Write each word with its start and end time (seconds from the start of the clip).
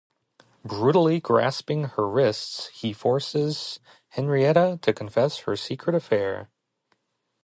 Brutally 0.65 1.19
grasping 1.19 1.83
her 1.89 2.09
wrists, 2.09 2.69
he 2.69 2.91
forces 2.91 3.79
Henrietta 4.09 4.79
to 4.81 4.93
confess 4.93 5.41
her 5.41 5.55
secret 5.55 5.93
affair. 5.95 6.49